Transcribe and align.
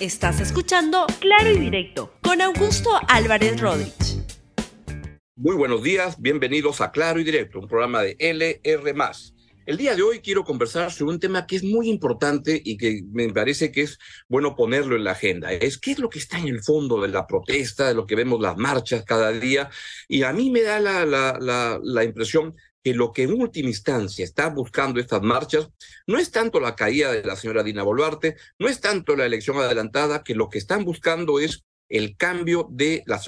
Estás 0.00 0.40
escuchando 0.40 1.06
Claro 1.18 1.50
y 1.50 1.58
Directo 1.58 2.12
con 2.22 2.40
Augusto 2.40 2.88
Álvarez 3.08 3.60
Rodríguez. 3.60 4.22
Muy 5.34 5.56
buenos 5.56 5.82
días, 5.82 6.20
bienvenidos 6.20 6.80
a 6.80 6.92
Claro 6.92 7.18
y 7.18 7.24
Directo, 7.24 7.58
un 7.58 7.66
programa 7.66 8.02
de 8.02 8.16
LR. 8.20 8.94
El 9.66 9.76
día 9.76 9.96
de 9.96 10.02
hoy 10.02 10.20
quiero 10.20 10.44
conversar 10.44 10.92
sobre 10.92 11.14
un 11.14 11.18
tema 11.18 11.48
que 11.48 11.56
es 11.56 11.64
muy 11.64 11.88
importante 11.88 12.62
y 12.64 12.76
que 12.76 13.02
me 13.10 13.28
parece 13.32 13.72
que 13.72 13.82
es 13.82 13.98
bueno 14.28 14.54
ponerlo 14.54 14.94
en 14.94 15.02
la 15.02 15.10
agenda. 15.10 15.52
Es 15.52 15.78
qué 15.78 15.90
es 15.90 15.98
lo 15.98 16.08
que 16.08 16.20
está 16.20 16.38
en 16.38 16.46
el 16.46 16.62
fondo 16.62 17.02
de 17.02 17.08
la 17.08 17.26
protesta, 17.26 17.88
de 17.88 17.94
lo 17.94 18.06
que 18.06 18.14
vemos 18.14 18.40
las 18.40 18.56
marchas 18.56 19.04
cada 19.04 19.32
día. 19.32 19.68
Y 20.06 20.22
a 20.22 20.32
mí 20.32 20.48
me 20.50 20.62
da 20.62 20.78
la, 20.78 21.04
la, 21.04 21.36
la, 21.40 21.80
la 21.82 22.04
impresión 22.04 22.54
que 22.82 22.94
lo 22.94 23.12
que 23.12 23.24
en 23.24 23.32
última 23.32 23.68
instancia 23.68 24.24
está 24.24 24.48
buscando 24.50 25.00
estas 25.00 25.22
marchas 25.22 25.68
no 26.06 26.18
es 26.18 26.30
tanto 26.30 26.60
la 26.60 26.76
caída 26.76 27.12
de 27.12 27.24
la 27.24 27.36
señora 27.36 27.62
Dina 27.62 27.82
Boluarte, 27.82 28.36
no 28.58 28.68
es 28.68 28.80
tanto 28.80 29.16
la 29.16 29.26
elección 29.26 29.58
adelantada, 29.58 30.22
que 30.22 30.34
lo 30.34 30.48
que 30.48 30.58
están 30.58 30.84
buscando 30.84 31.40
es 31.40 31.64
el 31.88 32.16
cambio 32.16 32.68
de 32.70 33.02
la, 33.06 33.18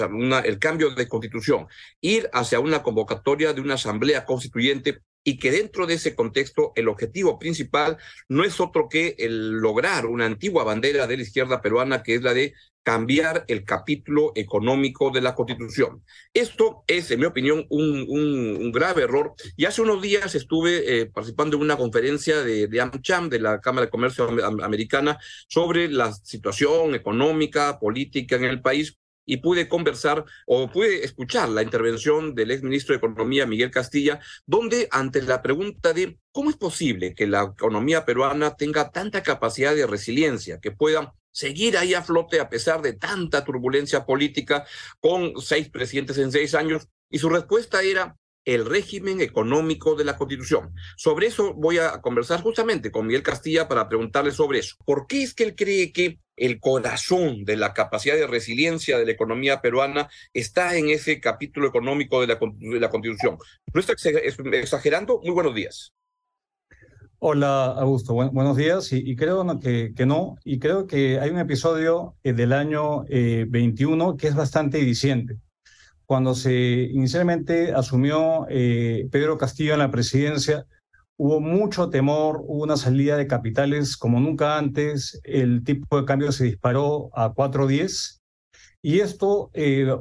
el 0.40 0.58
cambio 0.58 0.90
de 0.90 1.08
constitución, 1.08 1.66
ir 2.00 2.28
hacia 2.32 2.60
una 2.60 2.82
convocatoria 2.82 3.52
de 3.52 3.60
una 3.60 3.74
asamblea 3.74 4.24
constituyente 4.24 5.00
y 5.22 5.38
que 5.38 5.50
dentro 5.50 5.86
de 5.86 5.94
ese 5.94 6.14
contexto 6.14 6.72
el 6.76 6.88
objetivo 6.88 7.38
principal 7.38 7.98
no 8.28 8.44
es 8.44 8.60
otro 8.60 8.88
que 8.88 9.16
el 9.18 9.50
lograr 9.58 10.06
una 10.06 10.26
antigua 10.26 10.64
bandera 10.64 11.06
de 11.06 11.16
la 11.16 11.22
izquierda 11.22 11.60
peruana 11.60 12.02
que 12.02 12.14
es 12.14 12.22
la 12.22 12.32
de 12.32 12.54
cambiar 12.82 13.44
el 13.48 13.64
capítulo 13.64 14.32
económico 14.34 15.10
de 15.10 15.20
la 15.20 15.34
Constitución. 15.34 16.02
Esto 16.32 16.84
es, 16.86 17.10
en 17.10 17.20
mi 17.20 17.26
opinión, 17.26 17.66
un, 17.68 18.06
un, 18.08 18.72
grave 18.72 19.02
error. 19.02 19.34
Y 19.56 19.66
hace 19.66 19.82
unos 19.82 20.00
días 20.00 20.34
estuve 20.34 21.00
eh, 21.00 21.06
participando 21.06 21.56
en 21.56 21.62
una 21.62 21.76
conferencia 21.76 22.42
de, 22.42 22.68
de, 22.68 22.80
AmCham, 22.80 23.28
de 23.28 23.40
la 23.40 23.60
Cámara 23.60 23.86
de 23.86 23.90
Comercio 23.90 24.28
Americana, 24.62 25.18
sobre 25.48 25.88
la 25.88 26.12
situación 26.12 26.94
económica, 26.94 27.78
política 27.78 28.36
en 28.36 28.44
el 28.44 28.62
país 28.62 28.96
y 29.30 29.36
pude 29.36 29.68
conversar 29.68 30.24
o 30.46 30.68
pude 30.68 31.04
escuchar 31.04 31.48
la 31.50 31.62
intervención 31.62 32.34
del 32.34 32.50
ex 32.50 32.62
ministro 32.64 32.94
de 32.94 32.98
Economía, 32.98 33.46
Miguel 33.46 33.70
Castilla, 33.70 34.18
donde 34.44 34.88
ante 34.90 35.22
la 35.22 35.40
pregunta 35.40 35.92
de 35.92 36.18
cómo 36.32 36.50
es 36.50 36.56
posible 36.56 37.14
que 37.14 37.28
la 37.28 37.52
economía 37.56 38.04
peruana 38.04 38.56
tenga 38.56 38.90
tanta 38.90 39.22
capacidad 39.22 39.74
de 39.74 39.86
resiliencia, 39.86 40.58
que 40.58 40.72
pueda 40.72 41.14
seguir 41.32 41.76
ahí 41.76 41.94
a 41.94 42.02
flote 42.02 42.40
a 42.40 42.48
pesar 42.48 42.82
de 42.82 42.94
tanta 42.94 43.44
turbulencia 43.44 44.04
política 44.04 44.64
con 45.00 45.40
seis 45.40 45.68
presidentes 45.68 46.18
en 46.18 46.32
seis 46.32 46.54
años, 46.54 46.88
y 47.10 47.18
su 47.18 47.28
respuesta 47.28 47.82
era 47.82 48.16
el 48.44 48.64
régimen 48.64 49.20
económico 49.20 49.94
de 49.94 50.04
la 50.04 50.16
Constitución. 50.16 50.72
Sobre 50.96 51.26
eso 51.26 51.54
voy 51.54 51.78
a 51.78 52.00
conversar 52.00 52.40
justamente 52.42 52.90
con 52.90 53.06
Miguel 53.06 53.22
Castilla 53.22 53.68
para 53.68 53.88
preguntarle 53.88 54.32
sobre 54.32 54.60
eso. 54.60 54.76
¿Por 54.84 55.06
qué 55.06 55.22
es 55.22 55.34
que 55.34 55.44
él 55.44 55.54
cree 55.54 55.92
que 55.92 56.18
el 56.36 56.58
corazón 56.58 57.44
de 57.44 57.56
la 57.56 57.74
capacidad 57.74 58.16
de 58.16 58.26
resiliencia 58.26 58.98
de 58.98 59.04
la 59.04 59.12
economía 59.12 59.60
peruana 59.60 60.08
está 60.32 60.76
en 60.76 60.88
ese 60.88 61.20
capítulo 61.20 61.68
económico 61.68 62.20
de 62.20 62.28
la, 62.28 62.38
de 62.40 62.80
la 62.80 62.88
Constitución? 62.88 63.36
¿No 63.74 63.80
está 63.80 63.92
exagerando? 63.92 65.20
Muy 65.22 65.32
buenos 65.32 65.54
días. 65.54 65.92
Hola, 67.22 67.66
Augusto. 67.66 68.14
buenos 68.14 68.56
días. 68.56 68.90
Y, 68.92 69.14
creo 69.14 69.44
que, 69.60 70.06
no. 70.06 70.36
Y 70.42 70.58
creo 70.58 70.86
que 70.86 71.20
hay 71.20 71.28
un 71.28 71.38
episodio 71.38 72.16
eh, 72.22 72.32
del 72.32 72.54
año 72.54 73.04
21 73.04 74.12
eh, 74.12 74.16
que 74.16 74.28
es 74.28 74.34
bastante 74.34 74.78
diciente 74.78 75.36
cuando 76.06 76.34
se 76.34 76.52
inicialmente 76.90 77.74
asumió 77.74 78.46
eh, 78.48 79.06
Pedro 79.12 79.36
Castillo 79.36 79.74
en 79.74 79.80
la 79.80 79.90
presidencia, 79.90 80.66
hubo 81.18 81.40
mucho 81.40 81.90
temor, 81.90 82.40
hubo 82.42 82.64
una 82.64 82.78
salida 82.78 83.18
de 83.18 83.26
capitales 83.26 83.98
como 83.98 84.18
nunca 84.18 84.56
antes, 84.56 85.20
el 85.22 85.62
tipo 85.62 86.00
de 86.00 86.06
cambio 86.06 86.32
se 86.32 86.44
disparó 86.44 87.10
a 87.12 87.34
4.10 87.34 88.18
y 88.82 89.00
esto 89.00 89.50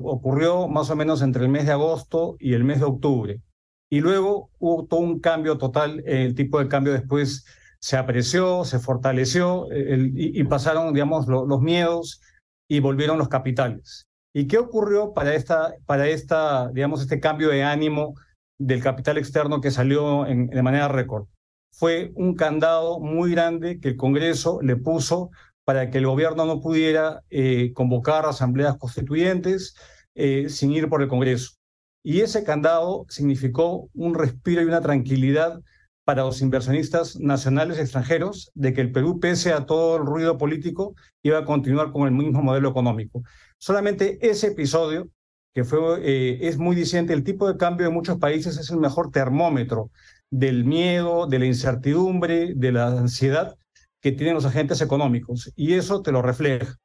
ocurrió 0.02 0.70
más 0.70 0.90
o 0.90 0.95
menos 0.95 1.22
entre 1.22 1.44
el 1.44 1.50
mes 1.50 1.66
de 1.66 1.73
agosto 1.73 2.38
y 2.40 2.53
el 2.53 2.64
mes 2.64 2.80
de 2.80 2.86
octubre. 2.86 3.42
Y 3.89 4.01
luego 4.01 4.51
hubo 4.59 4.85
todo 4.85 5.00
un 5.00 5.19
cambio 5.19 5.57
total, 5.57 6.03
el 6.05 6.35
tipo 6.35 6.59
de 6.59 6.67
cambio 6.67 6.94
después 6.94 7.45
se 7.79 7.97
apreció, 7.97 8.66
se 8.66 8.79
fortaleció 8.79 9.67
y, 9.72 10.44
pasaron, 10.44 10.94
digamos, 10.94 11.27
los 11.27 11.61
miedos 11.61 12.22
y 12.69 12.81
volvieron 12.81 13.17
los 13.17 13.29
capitales. 13.29 14.07
¿Y 14.33 14.47
qué 14.47 14.57
ocurrió 14.57 15.13
para, 15.13 15.33
esta, 15.33 15.73
para 15.85 16.07
esta, 16.07 16.69
digamos, 16.72 17.01
este 17.01 17.19
cambio 17.19 17.49
de 17.49 17.63
ánimo 17.63 18.13
del 18.59 18.83
capital 18.83 19.17
externo 19.17 19.61
que 19.61 19.72
salió 19.72 20.28
en, 20.28 20.47
de 20.47 20.61
manera 20.61 20.88
récord? 20.88 21.25
Fue 21.72 22.11
un 22.16 22.35
candado 22.35 22.99
muy 22.99 23.31
grande 23.31 23.79
que 23.79 23.89
el 23.89 23.95
Congreso 23.95 24.59
le 24.61 24.75
puso 24.75 25.31
para 25.66 25.89
que 25.89 25.99
el 25.99 26.07
gobierno 26.07 26.45
no 26.45 26.61
pudiera 26.61 27.22
eh, 27.29 27.73
convocar 27.73 28.25
asambleas 28.25 28.78
constituyentes 28.78 29.75
eh, 30.16 30.49
sin 30.49 30.72
ir 30.72 30.89
por 30.89 31.01
el 31.01 31.07
Congreso. 31.07 31.59
Y 32.03 32.21
ese 32.21 32.43
candado 32.43 33.05
significó 33.09 33.89
un 33.93 34.15
respiro 34.15 34.61
y 34.61 34.65
una 34.65 34.81
tranquilidad 34.81 35.61
para 36.05 36.23
los 36.23 36.41
inversionistas 36.41 37.19
nacionales 37.19 37.77
y 37.77 37.81
extranjeros 37.81 38.51
de 38.55 38.73
que 38.73 38.81
el 38.81 38.91
Perú, 38.91 39.19
pese 39.19 39.53
a 39.53 39.65
todo 39.65 39.97
el 39.97 40.05
ruido 40.07 40.37
político, 40.37 40.95
iba 41.21 41.37
a 41.37 41.45
continuar 41.45 41.91
con 41.91 42.07
el 42.07 42.13
mismo 42.13 42.41
modelo 42.41 42.69
económico. 42.69 43.21
Solamente 43.59 44.17
ese 44.27 44.47
episodio, 44.47 45.09
que 45.53 45.63
fue, 45.63 45.99
eh, 46.01 46.47
es 46.47 46.57
muy 46.57 46.75
diciente, 46.75 47.13
el 47.13 47.23
tipo 47.23 47.47
de 47.47 47.57
cambio 47.57 47.85
de 47.85 47.93
muchos 47.93 48.17
países 48.17 48.57
es 48.57 48.71
el 48.71 48.79
mejor 48.79 49.11
termómetro 49.11 49.91
del 50.31 50.66
miedo, 50.66 51.27
de 51.27 51.39
la 51.39 51.45
incertidumbre, 51.45 52.53
de 52.55 52.71
la 52.71 52.87
ansiedad 52.87 53.55
que 54.01 54.11
tienen 54.11 54.35
los 54.35 54.45
agentes 54.45 54.81
económicos. 54.81 55.51
Y 55.55 55.73
eso 55.73 56.01
te 56.01 56.11
lo 56.11 56.21
refleja. 56.21 56.75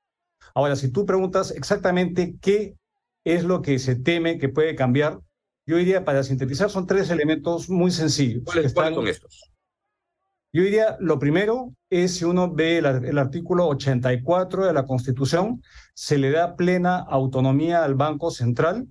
Ahora, 0.54 0.76
si 0.76 0.90
tú 0.90 1.06
preguntas 1.06 1.50
exactamente 1.50 2.36
qué 2.40 2.76
es 3.24 3.44
lo 3.44 3.62
que 3.62 3.78
se 3.78 3.96
teme 3.96 4.38
que 4.38 4.48
puede 4.48 4.74
cambiar, 4.76 5.20
yo 5.66 5.78
diría, 5.78 6.04
para 6.04 6.22
sintetizar, 6.22 6.70
son 6.70 6.86
tres 6.86 7.10
elementos 7.10 7.70
muy 7.70 7.90
sencillos. 7.90 8.42
¿Cuáles, 8.44 8.72
son 8.72 9.08
estos? 9.08 9.50
Yo 10.52 10.62
diría, 10.62 10.96
lo 11.00 11.18
primero 11.18 11.74
es 11.90 12.16
si 12.16 12.24
uno 12.24 12.52
ve 12.52 12.78
el, 12.78 13.18
artículo 13.18 13.66
84 13.68 14.66
de 14.66 14.72
la 14.72 14.84
Constitución, 14.84 15.62
se 15.94 16.18
le 16.18 16.30
da 16.30 16.54
plena 16.54 16.98
autonomía 16.98 17.82
al 17.82 17.94
Banco 17.94 18.30
Central 18.30 18.86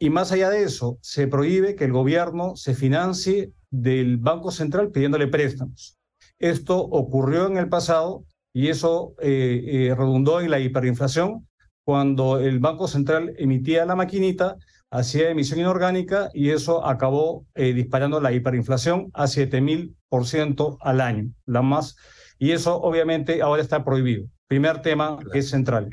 y 0.00 0.10
más 0.10 0.32
allá 0.32 0.48
de 0.50 0.62
eso, 0.62 0.98
se 1.02 1.28
prohíbe 1.28 1.76
que 1.76 1.84
el 1.84 1.92
gobierno 1.92 2.56
se 2.56 2.74
financie 2.74 3.52
del 3.70 4.16
Banco 4.16 4.50
Central 4.50 4.90
pidiéndole 4.90 5.28
préstamos. 5.28 5.98
Esto 6.38 6.78
ocurrió 6.78 7.46
en 7.46 7.58
el 7.58 7.68
pasado 7.68 8.24
y 8.52 8.68
eso 8.68 9.14
eh, 9.20 9.62
eh, 9.66 9.94
redundó 9.94 10.40
en 10.40 10.50
la 10.50 10.58
hiperinflación 10.58 11.46
cuando 11.88 12.38
el 12.38 12.58
Banco 12.58 12.86
Central 12.86 13.32
emitía 13.38 13.86
la 13.86 13.96
maquinita 13.96 14.58
hacía 14.90 15.30
emisión 15.30 15.60
inorgánica 15.60 16.28
y 16.34 16.50
eso 16.50 16.84
acabó 16.84 17.46
eh, 17.54 17.72
disparando 17.72 18.20
la 18.20 18.30
hiperinflación 18.30 19.10
a 19.14 19.26
7000% 19.26 20.76
al 20.82 21.00
año, 21.00 21.32
la 21.46 21.62
más. 21.62 21.96
Y 22.38 22.50
eso 22.50 22.78
obviamente 22.78 23.40
ahora 23.40 23.62
está 23.62 23.86
prohibido. 23.86 24.26
Primer 24.48 24.82
tema 24.82 25.18
que 25.32 25.38
es 25.38 25.48
central. 25.48 25.88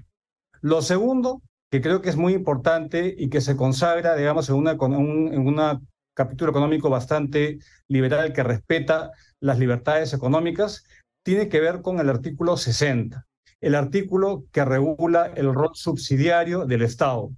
Lo 0.59 0.81
segundo, 0.81 1.41
que 1.71 1.79
creo 1.79 2.01
que 2.01 2.09
es 2.09 2.17
muy 2.17 2.33
importante 2.33 3.15
y 3.17 3.29
que 3.29 3.39
se 3.39 3.55
consagra, 3.55 4.17
digamos, 4.17 4.49
en 4.49 4.55
una, 4.55 4.71
en 4.71 5.47
un 5.47 5.87
capítulo 6.13 6.51
económico 6.51 6.89
bastante 6.89 7.59
liberal 7.87 8.33
que 8.33 8.43
respeta 8.43 9.11
las 9.39 9.59
libertades 9.59 10.13
económicas, 10.13 10.83
tiene 11.23 11.47
que 11.47 11.61
ver 11.61 11.81
con 11.81 12.01
el 12.01 12.09
artículo 12.09 12.57
60, 12.57 13.25
el 13.65 13.73
artículo 13.73 14.45
que 14.51 14.63
regula 14.63 15.25
el 15.35 15.51
rol 15.51 15.71
subsidiario 15.73 16.67
del 16.67 16.83
Estado. 16.83 17.31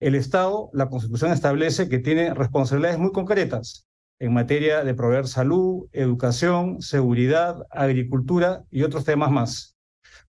El 0.00 0.16
Estado, 0.16 0.70
la 0.72 0.88
Constitución 0.88 1.30
establece 1.30 1.88
que 1.88 2.00
tiene 2.00 2.34
responsabilidades 2.34 2.98
muy 2.98 3.12
concretas 3.12 3.86
en 4.18 4.34
materia 4.34 4.82
de 4.82 4.94
proveer 4.94 5.28
salud, 5.28 5.86
educación, 5.92 6.82
seguridad, 6.82 7.64
agricultura 7.70 8.64
y 8.72 8.82
otros 8.82 9.04
temas 9.04 9.30
más. 9.30 9.76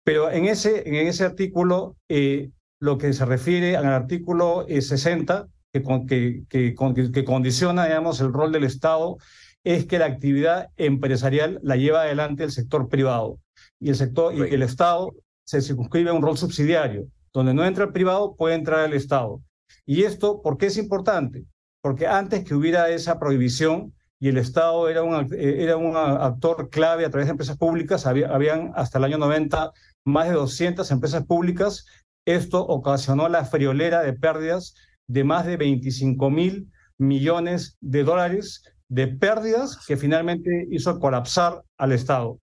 Pero 0.04 0.30
en 0.30 0.44
ese, 0.44 0.86
en 0.86 1.06
ese 1.06 1.24
artículo, 1.24 1.96
eh, 2.10 2.50
lo 2.78 2.98
que 2.98 3.14
se 3.14 3.24
refiere 3.24 3.78
al 3.78 3.86
artículo 3.86 4.66
60, 4.68 5.48
eh, 5.72 5.82
que, 6.06 6.44
que, 6.50 6.74
que, 6.74 7.12
que, 7.12 7.24
condiciona, 7.24 7.86
digamos, 7.86 8.20
el 8.20 8.34
rol 8.34 8.52
del 8.52 8.64
Estado, 8.64 9.16
es 9.64 9.86
que 9.86 9.98
la 9.98 10.04
actividad 10.04 10.68
empresarial 10.76 11.60
la 11.62 11.76
lleva 11.76 12.02
adelante 12.02 12.44
el 12.44 12.50
sector 12.50 12.90
privado. 12.90 13.38
Y 13.78 13.88
el 13.88 13.96
sector 13.96 14.34
y 14.34 14.54
el 14.54 14.62
Estado 14.62 15.14
se 15.50 15.60
circunscribe 15.60 16.10
a 16.10 16.12
un 16.12 16.22
rol 16.22 16.38
subsidiario. 16.38 17.06
Donde 17.32 17.52
no 17.52 17.64
entra 17.64 17.84
el 17.84 17.92
privado, 17.92 18.36
puede 18.36 18.54
entrar 18.54 18.88
el 18.88 18.94
Estado. 18.94 19.42
Y 19.84 20.04
esto, 20.04 20.42
¿por 20.42 20.56
qué 20.56 20.66
es 20.66 20.76
importante? 20.76 21.44
Porque 21.82 22.06
antes 22.06 22.44
que 22.44 22.54
hubiera 22.54 22.88
esa 22.88 23.18
prohibición 23.18 23.92
y 24.20 24.28
el 24.28 24.38
Estado 24.38 24.88
era 24.88 25.02
un, 25.02 25.14
eh, 25.34 25.56
era 25.64 25.76
un 25.76 25.96
actor 25.96 26.70
clave 26.70 27.04
a 27.04 27.10
través 27.10 27.26
de 27.26 27.32
empresas 27.32 27.56
públicas, 27.56 28.06
había, 28.06 28.28
habían 28.28 28.70
hasta 28.76 28.98
el 28.98 29.04
año 29.04 29.18
90 29.18 29.72
más 30.04 30.28
de 30.28 30.34
200 30.34 30.88
empresas 30.92 31.26
públicas, 31.26 31.84
esto 32.24 32.64
ocasionó 32.64 33.28
la 33.28 33.44
friolera 33.44 34.02
de 34.02 34.12
pérdidas 34.12 34.74
de 35.08 35.24
más 35.24 35.46
de 35.46 35.56
25 35.56 36.30
mil 36.30 36.70
millones 36.96 37.76
de 37.80 38.04
dólares 38.04 38.62
de 38.88 39.08
pérdidas 39.08 39.84
que 39.84 39.96
finalmente 39.96 40.68
hizo 40.70 41.00
colapsar 41.00 41.62
al 41.76 41.90
Estado. 41.90 42.38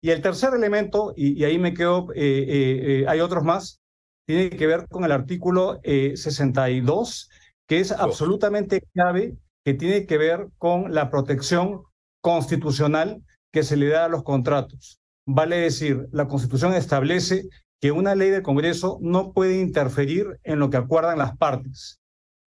Y 0.00 0.10
el 0.10 0.22
tercer 0.22 0.54
elemento, 0.54 1.12
y, 1.16 1.44
ahí 1.44 1.58
me 1.58 1.74
quedo, 1.74 2.08
eh, 2.14 3.04
hay 3.06 3.20
otros 3.20 3.44
más, 3.44 3.80
tiene 4.26 4.50
que 4.50 4.66
ver 4.66 4.86
con 4.88 5.04
el 5.04 5.12
artículo 5.12 5.80
62, 5.82 7.28
que 7.66 7.80
es 7.80 7.92
absolutamente 7.92 8.82
clave, 8.94 9.36
que 9.64 9.74
tiene 9.74 10.06
que 10.06 10.18
ver 10.18 10.48
con 10.58 10.94
la 10.94 11.10
protección 11.10 11.82
constitucional 12.20 13.22
que 13.52 13.62
se 13.62 13.76
le 13.76 13.88
da 13.88 14.06
a 14.06 14.08
los 14.08 14.22
contratos. 14.22 15.00
Vale 15.26 15.56
decir, 15.56 16.08
la 16.12 16.28
Constitución 16.28 16.74
establece 16.74 17.48
que 17.80 17.92
una 17.92 18.14
ley 18.14 18.30
del 18.30 18.42
Congreso 18.42 18.98
no 19.00 19.32
puede 19.32 19.60
interferir 19.60 20.38
en 20.44 20.58
lo 20.58 20.70
que 20.70 20.76
acuerdan 20.76 21.18
las 21.18 21.36
partes. 21.36 22.00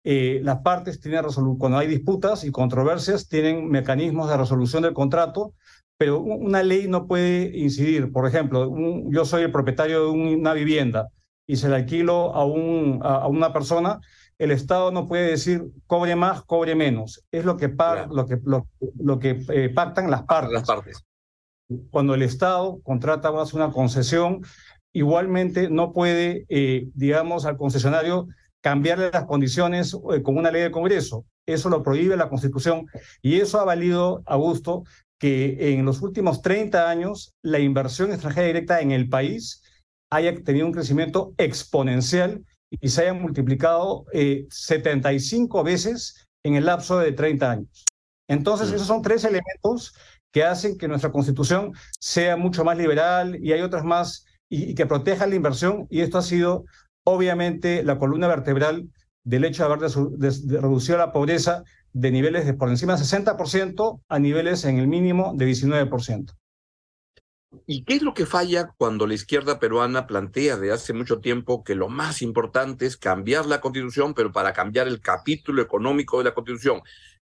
Eh, 0.04 0.40
las 0.44 0.62
partes 0.62 1.00
tienen 1.00 1.24
cuando 1.60 1.78
hay 1.78 1.88
disputas 1.88 2.44
y 2.44 2.52
controversias, 2.52 3.28
tienen 3.28 3.70
mecanismos 3.70 4.30
de 4.30 4.38
resolución 4.38 4.84
del 4.84 4.94
contrato, 4.94 5.54
pero 6.02 6.20
una 6.20 6.64
ley 6.64 6.88
no 6.88 7.06
puede 7.06 7.56
incidir. 7.56 8.12
Por 8.12 8.28
ejemplo, 8.28 8.74
yo 9.12 9.24
soy 9.24 9.44
el 9.44 9.52
propietario 9.52 10.06
de 10.06 10.10
una 10.10 10.52
vivienda 10.54 11.10
y 11.46 11.58
se 11.58 11.70
la 11.70 11.76
alquilo 11.76 12.34
a, 12.34 12.44
un, 12.44 13.02
a, 13.04 13.28
una 13.28 13.54
persona, 13.54 14.00
el 14.40 14.50
Estado 14.50 14.92
no 14.92 15.06
puede 15.06 15.30
decir 15.30 15.64
cobre 15.86 16.16
más, 16.16 16.42
cobre 16.42 16.74
menos. 16.74 17.24
Es 17.32 17.46
lo 17.46 17.56
que, 17.56 17.68
lo 18.10 18.26
que, 18.26 18.40
lo, 18.98 19.20
que 19.20 19.46
eh, 19.50 19.70
pactan 19.70 20.10
las 20.10 20.24
partes. 20.24 20.54
las 20.54 20.64
partes. 20.66 21.06
Cuando 21.92 22.16
el 22.16 22.24
Estado 22.24 22.80
contrata 22.82 23.32
más 23.32 23.54
una 23.54 23.70
concesión, 23.70 24.42
igualmente 24.94 25.70
no 25.70 25.94
puede, 25.94 26.48
eh, 26.50 26.88
digamos, 26.96 27.46
al 27.46 27.58
concesionario 27.58 28.28
cambiarle 28.62 29.12
las 29.12 29.26
condiciones 29.26 29.96
eh, 30.12 30.24
con 30.24 30.36
una 30.36 30.50
ley 30.50 30.64
de 30.64 30.72
Congreso. 30.72 31.26
Eso 31.46 31.70
lo 31.70 31.84
prohíbe 31.84 32.18
la 32.18 32.30
Constitución 32.30 32.88
y 33.22 33.36
eso 33.36 33.60
ha 33.60 33.66
valido, 33.66 34.24
Augusto, 34.26 34.84
que 35.22 35.76
en 35.76 35.86
los 35.86 36.02
últimos 36.02 36.42
30 36.42 36.90
años 36.90 37.36
la 37.44 37.60
inversión 37.60 38.12
extranjera 38.12 38.48
directa 38.48 38.82
en 38.82 38.90
el 38.90 39.08
país 39.08 39.62
haya 40.10 40.34
tenido 40.44 40.66
un 40.66 40.74
crecimiento 40.74 41.36
exponencial 41.38 42.44
y 42.72 42.90
se 42.90 43.04
haya 43.04 43.14
multiplicado 43.14 44.06
75 44.50 45.60
eh, 45.60 45.64
veces 45.64 46.26
en 46.44 46.56
el 46.56 46.66
lapso 46.66 46.98
de 46.98 47.12
30 47.12 47.52
años. 47.52 47.86
Entonces, 48.28 48.72
esos 48.72 48.88
son 48.88 49.04
tres 49.04 49.24
elementos 49.24 49.94
que 50.34 50.44
hacen 50.44 50.76
que 50.76 50.88
nuestra 50.88 51.12
constitución 51.12 51.74
sea 52.00 52.36
mucho 52.36 52.64
más 52.64 52.80
liberal 52.80 53.38
y 53.40 53.52
hay 53.52 53.62
otras 53.62 53.84
más 53.84 54.26
y, 54.50 54.74
que 54.74 54.88
protejan 54.88 55.30
la 55.30 55.36
inversión 55.36 55.86
y 55.92 56.02
esto 56.02 56.18
ha 56.18 56.24
sido 56.24 56.66
obviamente 57.04 57.84
la 57.84 58.00
columna 58.00 58.28
vertebral 58.28 58.90
del 59.24 59.46
hecho 59.46 59.68
de 59.68 59.72
haber 59.72 59.92
reducido 60.62 60.98
la 60.98 61.12
pobreza 61.12 61.64
de 61.94 62.12
niveles 62.12 62.46
de 62.46 62.54
por 62.54 62.70
encima 62.70 62.96
del 62.96 63.06
60% 63.06 64.02
a 64.08 64.20
niveles 64.20 64.66
en 64.66 64.80
el 64.80 64.88
mínimo 64.88 65.34
de 65.36 65.48
19%. 65.48 66.34
¿Y 67.68 67.84
qué 67.84 67.96
es 67.96 68.02
lo 68.02 68.14
que 68.14 68.26
falla 68.26 68.74
cuando 68.78 69.06
la 69.06 69.14
izquierda 69.14 69.60
peruana 69.60 70.08
plantea 70.08 70.56
de 70.56 70.72
hace 70.72 70.94
mucho 70.94 71.20
tiempo 71.20 71.64
que 71.64 71.76
lo 71.76 71.90
más 71.90 72.22
importante 72.22 72.86
es 72.86 72.96
cambiar 72.96 73.46
la 73.46 73.60
constitución, 73.60 74.14
pero 74.14 74.32
para 74.32 74.54
cambiar 74.54 74.88
el 74.88 75.02
capítulo 75.02 75.62
económico 75.62 76.18
de 76.18 76.24
la 76.26 76.34
constitución? 76.34 76.82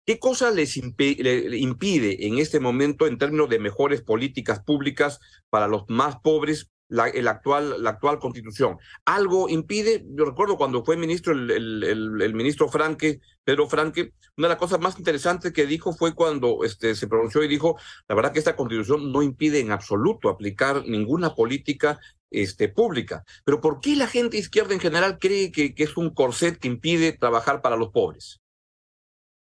¿Qué 0.06 0.18
cosa 0.18 0.50
les 0.50 0.76
impide 0.76 2.26
en 2.26 2.38
este 2.38 2.60
momento 2.60 3.06
en 3.06 3.18
términos 3.18 3.48
de 3.48 3.58
mejores 3.58 4.02
políticas 4.02 4.60
públicas 4.60 5.18
para 5.50 5.68
los 5.68 5.84
más 5.88 6.16
pobres 6.20 6.70
la, 6.94 7.08
el 7.08 7.26
actual, 7.26 7.82
la 7.82 7.90
actual 7.90 8.20
constitución. 8.20 8.78
Algo 9.04 9.48
impide, 9.48 10.04
yo 10.06 10.24
recuerdo 10.24 10.56
cuando 10.56 10.84
fue 10.84 10.96
ministro 10.96 11.32
el, 11.32 11.50
el, 11.50 12.34
ministro 12.34 12.68
Franque, 12.68 13.20
Pedro 13.42 13.68
Franque, 13.68 14.12
una 14.36 14.46
de 14.46 14.54
las 14.54 14.58
cosas 14.58 14.78
más 14.78 14.96
interesantes 14.96 15.52
que 15.52 15.66
dijo 15.66 15.92
fue 15.92 16.14
cuando 16.14 16.62
este, 16.62 16.94
se 16.94 17.08
pronunció 17.08 17.42
y 17.42 17.48
dijo, 17.48 17.76
la 18.08 18.14
verdad 18.14 18.32
que 18.32 18.38
esta 18.38 18.54
constitución 18.54 19.10
no 19.10 19.22
impide 19.22 19.58
en 19.58 19.72
absoluto 19.72 20.28
aplicar 20.28 20.84
ninguna 20.86 21.34
política 21.34 21.98
este, 22.30 22.68
pública. 22.68 23.24
Pero 23.44 23.60
¿por 23.60 23.80
qué 23.80 23.96
la 23.96 24.06
gente 24.06 24.36
izquierda 24.36 24.72
en 24.72 24.80
general 24.80 25.18
cree 25.18 25.50
que, 25.50 25.74
que 25.74 25.82
es 25.82 25.96
un 25.96 26.10
corset 26.10 26.60
que 26.60 26.68
impide 26.68 27.12
trabajar 27.12 27.60
para 27.60 27.76
los 27.76 27.90
pobres? 27.90 28.40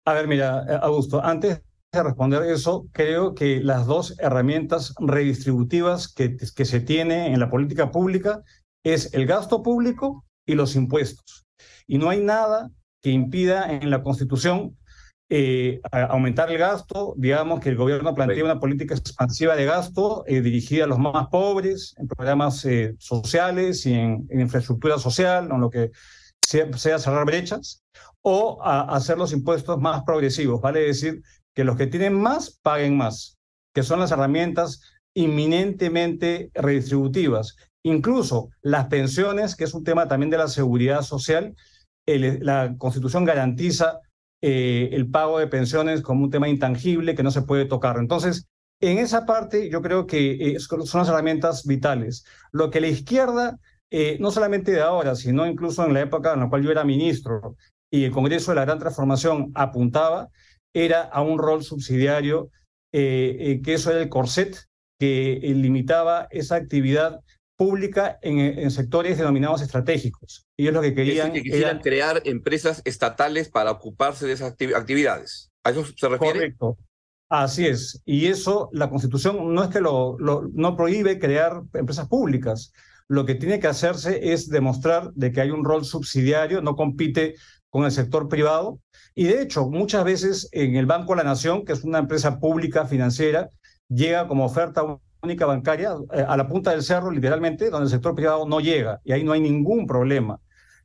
A 0.06 0.14
ver, 0.14 0.28
mira, 0.28 0.80
Augusto, 0.82 1.24
antes 1.24 1.62
responder 2.04 2.44
eso, 2.44 2.88
creo 2.92 3.34
que 3.34 3.62
las 3.62 3.86
dos 3.86 4.18
herramientas 4.20 4.94
redistributivas 5.00 6.08
que, 6.14 6.38
que 6.38 6.66
se 6.66 6.80
tiene 6.80 7.34
en 7.34 7.40
la 7.40 7.50
política 7.50 7.92
pública 7.92 8.44
es 8.84 9.14
el 9.14 9.26
gasto 9.26 9.64
público 9.64 10.26
y 10.46 10.56
los 10.56 10.76
impuestos. 10.76 11.46
Y 11.88 11.98
no 11.98 12.10
hay 12.10 12.22
nada 12.22 12.70
que 13.02 13.12
impida 13.12 13.72
en 13.72 13.90
la 13.90 14.04
Constitución 14.04 14.78
eh, 15.30 15.82
aumentar 15.92 16.50
el 16.50 16.58
gasto, 16.58 17.14
digamos 17.18 17.60
que 17.60 17.68
el 17.68 17.76
gobierno 17.76 18.16
plantea 18.16 18.46
una 18.46 18.62
política 18.62 18.96
expansiva 18.96 19.58
de 19.58 19.66
gasto 19.66 20.24
eh, 20.26 20.40
dirigida 20.40 20.86
a 20.86 20.88
los 20.88 21.00
más 21.00 21.28
pobres, 21.28 21.96
en 21.98 22.08
programas 22.08 22.64
eh, 22.64 22.96
sociales 22.98 23.86
y 23.86 23.94
en, 23.94 24.26
infraestructura 24.32 24.98
social, 24.98 25.50
en 25.52 25.60
lo 25.60 25.70
que 25.70 25.92
sea, 26.42 26.72
sea 26.78 26.98
cerrar 26.98 27.26
brechas, 27.26 27.84
o 28.22 28.60
a 28.64 28.84
hacer 28.96 29.18
los 29.18 29.34
impuestos 29.34 29.78
más 29.82 30.04
progresivos, 30.04 30.62
vale 30.62 30.80
decir, 30.80 31.22
que 31.58 31.64
los 31.64 31.76
que 31.76 31.88
tienen 31.88 32.14
más 32.14 32.60
paguen 32.62 32.96
más, 32.98 33.40
que 33.74 33.82
son 33.82 34.00
las 34.00 34.12
herramientas 34.12 34.80
inminentemente 35.16 36.52
redistributivas. 36.54 37.56
Incluso 37.84 38.50
las 38.62 38.86
pensiones, 38.90 39.56
que 39.56 39.64
es 39.64 39.74
un 39.74 39.84
tema 39.84 40.08
también 40.08 40.30
de 40.30 40.38
la 40.38 40.50
seguridad 40.50 41.02
social, 41.02 41.56
la 42.06 42.76
Constitución 42.78 43.26
garantiza 43.26 44.02
eh, 44.40 44.90
el 44.92 45.10
pago 45.10 45.40
de 45.40 45.48
pensiones 45.48 46.04
como 46.04 46.26
un 46.26 46.30
tema 46.30 46.48
intangible 46.48 47.16
que 47.16 47.24
no 47.24 47.32
se 47.32 47.42
puede 47.42 47.66
tocar. 47.66 47.98
Entonces, 47.98 48.46
en 48.80 49.00
esa 49.00 49.26
parte 49.26 49.72
yo 49.72 49.82
creo 49.82 50.06
que 50.06 50.34
eh, 50.34 50.60
son 50.60 51.00
las 51.00 51.10
herramientas 51.10 51.66
vitales. 51.66 52.24
Lo 52.52 52.70
que 52.70 52.82
la 52.82 52.90
izquierda, 52.90 53.58
eh, 53.90 54.18
no 54.20 54.30
solamente 54.30 54.74
de 54.74 54.82
ahora, 54.82 55.16
sino 55.16 55.48
incluso 55.48 55.84
en 55.84 55.96
la 55.96 56.02
época 56.02 56.36
en 56.36 56.42
la 56.42 56.50
cual 56.50 56.62
yo 56.62 56.70
era 56.70 56.84
ministro 56.84 57.56
y 57.90 58.04
el 58.04 58.12
Congreso 58.12 58.52
de 58.52 58.58
la 58.58 58.66
Gran 58.66 58.78
Transformación 58.78 59.52
apuntaba, 59.56 60.30
era 60.74 61.02
a 61.02 61.22
un 61.22 61.40
rol 61.40 61.64
subsidiario, 61.64 62.50
eh, 62.94 63.36
eh, 63.40 63.62
que 63.62 63.74
eso 63.74 63.92
era 63.92 64.02
el 64.02 64.10
corset 64.10 64.58
que 65.00 65.34
eh, 65.34 65.54
limitaba 65.54 66.28
esa 66.32 66.56
actividad 66.56 67.22
pública 67.58 68.20
en, 68.22 68.70
sectores 68.70 69.18
denominados 69.18 69.62
estratégicos. 69.62 70.46
Ellos 70.58 70.74
lo 70.74 70.82
que 70.82 70.94
querían... 70.94 71.34
que 71.34 71.42
quisieran 71.42 71.80
crear 71.80 72.22
empresas 72.26 72.82
estatales 72.86 73.50
para 73.50 73.72
ocuparse 73.72 74.28
de 74.28 74.34
esas 74.34 74.54
actividades. 74.76 75.50
¿A 75.64 75.72
eso 75.72 75.84
se 75.84 76.08
refiere? 76.08 76.34
Correcto. 76.34 76.78
Así 77.30 77.66
es. 77.66 78.02
Y 78.06 78.28
eso, 78.28 78.70
la 78.74 78.90
Constitución 78.90 79.54
no 79.54 79.64
es 79.64 79.70
que 79.70 79.82
lo, 79.82 80.18
no 80.20 80.78
prohíbe 80.78 81.20
crear 81.20 81.64
empresas 81.74 82.08
públicas. 82.08 82.72
Lo 83.10 83.26
que 83.26 83.36
tiene 83.36 83.60
que 83.60 83.68
hacerse 83.68 84.34
es 84.34 84.50
demostrar 84.50 85.12
de 85.14 85.32
que 85.32 85.42
hay 85.42 85.50
un 85.50 85.66
rol 85.66 85.84
subsidiario, 85.84 86.62
no 86.62 86.76
compite 86.76 87.36
con 87.78 87.86
el 87.86 87.92
sector 87.92 88.28
privado. 88.28 88.80
Y 89.14 89.26
de 89.26 89.40
hecho, 89.40 89.70
muchas 89.70 90.04
veces 90.04 90.50
en 90.52 90.76
el 90.78 90.88
Banco 90.88 91.14
de 91.14 91.18
la 91.18 91.30
Nación, 91.30 91.64
que 91.64 91.74
es 91.74 91.84
una 91.84 92.00
empresa 92.00 92.40
pública 92.40 92.88
financiera, 92.88 93.52
llega 93.88 94.28
como 94.28 94.46
oferta 94.46 94.82
única 95.22 95.46
bancaria 95.46 95.92
eh, 96.12 96.26
a 96.28 96.36
la 96.36 96.48
punta 96.48 96.72
del 96.72 96.82
cerro, 96.82 97.12
literalmente, 97.12 97.70
donde 97.70 97.86
el 97.86 97.92
sector 97.92 98.16
privado 98.16 98.48
no 98.48 98.62
llega 98.62 99.00
y 99.04 99.12
ahí 99.12 99.24
no 99.24 99.32
hay 99.32 99.42
ningún 99.42 99.86
problema. 99.86 100.40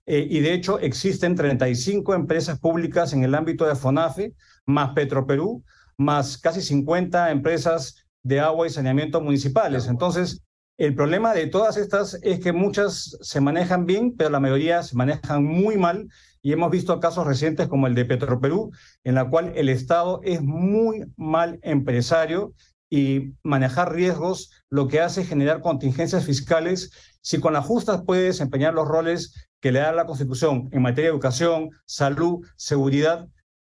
Eh, 0.04 0.26
y 0.28 0.40
de 0.40 0.52
hecho, 0.52 0.78
existen 0.80 1.34
35 1.34 2.12
empresas 2.12 2.58
públicas 2.60 3.14
en 3.14 3.24
el 3.24 3.34
ámbito 3.34 3.66
de 3.66 3.74
FONAFE, 3.74 4.34
más 4.66 4.90
Petroperú, 4.90 5.64
más 5.96 6.36
casi 6.36 6.60
50 6.60 7.30
empresas 7.30 8.04
de 8.22 8.38
agua 8.40 8.66
y 8.66 8.70
saneamiento 8.70 9.22
municipales. 9.22 9.86
Entonces, 9.86 10.42
el 10.82 10.96
problema 10.96 11.32
de 11.32 11.46
todas 11.46 11.76
estas 11.76 12.18
es 12.22 12.40
que 12.40 12.52
muchas 12.52 13.16
se 13.20 13.40
manejan 13.40 13.86
bien, 13.86 14.16
pero 14.16 14.30
la 14.30 14.40
mayoría 14.40 14.82
se 14.82 14.96
manejan 14.96 15.44
muy 15.44 15.76
mal 15.76 16.08
y 16.42 16.50
hemos 16.50 16.72
visto 16.72 16.98
casos 16.98 17.24
recientes 17.24 17.68
como 17.68 17.86
el 17.86 17.94
de 17.94 18.04
Petroperú, 18.04 18.72
en 19.04 19.14
la 19.14 19.30
cual 19.30 19.52
el 19.54 19.68
Estado 19.68 20.20
es 20.24 20.42
muy 20.42 21.04
mal 21.16 21.60
empresario 21.62 22.52
y 22.90 23.34
manejar 23.44 23.92
riesgos 23.92 24.50
lo 24.70 24.88
que 24.88 25.00
hace 25.00 25.20
es 25.20 25.28
generar 25.28 25.60
contingencias 25.60 26.24
fiscales 26.24 26.90
si 27.20 27.38
con 27.38 27.52
las 27.52 27.64
justas 27.64 28.02
puede 28.02 28.24
desempeñar 28.24 28.74
los 28.74 28.88
roles 28.88 29.48
que 29.60 29.70
le 29.70 29.78
da 29.78 29.92
la 29.92 30.06
Constitución 30.06 30.68
en 30.72 30.82
materia 30.82 31.10
de 31.10 31.14
educación, 31.14 31.70
salud, 31.86 32.44
seguridad, 32.56 33.28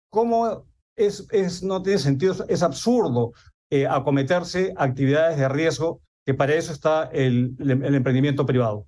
¿cómo 0.09 0.65
es, 0.95 1.61
no 1.61 1.83
tiene 1.83 1.99
sentido? 1.99 2.43
Es 2.49 2.63
absurdo 2.63 3.33
eh, 3.69 3.85
acometerse 3.85 4.73
actividades 4.77 5.37
de 5.37 5.47
riesgo, 5.47 6.01
que 6.25 6.33
para 6.33 6.55
eso 6.55 6.71
está 6.71 7.09
el 7.11 7.55
emprendimiento 7.59 8.45
privado. 8.45 8.87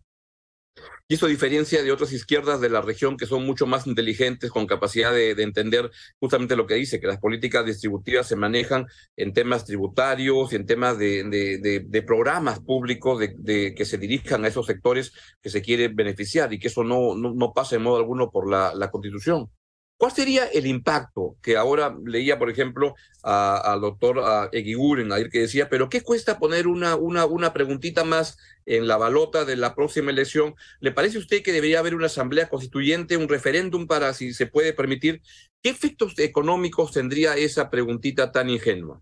Y 1.07 1.13
eso 1.13 1.27
diferencia 1.27 1.83
de 1.83 1.91
otras 1.91 2.11
izquierdas 2.13 2.59
de 2.59 2.69
la 2.69 2.81
región 2.81 3.15
que 3.15 3.27
son 3.27 3.45
mucho 3.45 3.67
más 3.67 3.85
inteligentes, 3.85 4.49
con 4.49 4.65
capacidad 4.65 5.13
de, 5.13 5.31
entender 5.31 5.91
justamente 6.19 6.55
lo 6.55 6.65
que 6.65 6.73
dice, 6.73 6.99
que 6.99 7.05
las 7.05 7.19
políticas 7.19 7.63
distributivas 7.63 8.27
se 8.27 8.35
manejan 8.35 8.87
en 9.15 9.31
temas 9.31 9.65
tributarios 9.65 10.51
en 10.53 10.65
temas 10.65 10.97
de, 10.97 12.03
programas 12.07 12.59
públicos 12.59 13.19
de, 13.19 13.75
que 13.75 13.85
se 13.85 13.99
dirijan 13.99 14.45
a 14.45 14.47
esos 14.47 14.65
sectores 14.65 15.13
que 15.41 15.51
se 15.51 15.61
quiere 15.61 15.89
beneficiar 15.89 16.51
y 16.53 16.59
que 16.59 16.69
eso 16.69 16.83
no, 16.83 17.15
no, 17.15 17.53
pasa 17.53 17.75
en 17.75 17.83
modo 17.83 17.97
alguno 17.97 18.31
por 18.31 18.49
la 18.49 18.89
Constitución. 18.89 19.51
¿Cuál 19.97 20.11
sería 20.11 20.45
el 20.47 20.67
impacto 20.67 21.37
que 21.41 21.55
ahora 21.55 21.95
leía, 22.05 22.37
por 22.37 22.49
ejemplo, 22.49 22.95
al 23.23 23.79
doctor 23.79 24.49
Eguiguren, 24.51 25.11
ayer 25.13 25.29
que 25.29 25.39
decía, 25.39 25.69
pero 25.69 25.87
¿qué 25.87 26.01
cuesta 26.01 26.37
poner 26.37 26.67
una, 26.67 26.97
una, 26.97 27.25
una 27.25 27.53
preguntita 27.53 28.03
más 28.03 28.37
en 28.65 28.87
la 28.87 28.97
balota 28.97 29.45
de 29.45 29.55
la 29.55 29.73
próxima 29.73 30.11
elección? 30.11 30.55
¿Le 30.81 30.91
parece 30.91 31.17
a 31.17 31.21
usted 31.21 31.41
que 31.41 31.53
debería 31.53 31.79
haber 31.79 31.95
una 31.95 32.07
asamblea 32.07 32.49
constituyente, 32.49 33.15
un 33.15 33.29
referéndum 33.29 33.87
para, 33.87 34.13
si 34.13 34.33
se 34.33 34.47
puede 34.47 34.73
permitir? 34.73 35.21
¿Qué 35.63 35.69
efectos 35.69 36.13
económicos 36.19 36.91
tendría 36.91 37.37
esa 37.37 37.69
preguntita 37.69 38.33
tan 38.33 38.49
ingenua? 38.49 39.01